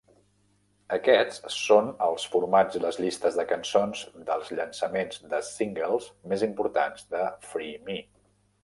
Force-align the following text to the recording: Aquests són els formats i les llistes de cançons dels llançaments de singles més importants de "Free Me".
Aquests 0.95 1.51
són 1.55 1.91
els 2.05 2.25
formats 2.37 2.79
i 2.79 2.81
les 2.85 2.97
llistes 3.03 3.37
de 3.41 3.45
cançons 3.53 4.03
dels 4.31 4.51
llançaments 4.61 5.23
de 5.37 5.45
singles 5.53 6.11
més 6.35 6.49
importants 6.51 7.09
de 7.15 7.25
"Free 7.53 7.81
Me". 7.87 8.03